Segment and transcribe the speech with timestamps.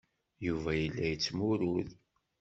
[0.45, 1.89] Yuba yella yettmurud.